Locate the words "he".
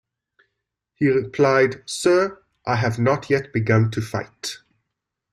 0.95-1.09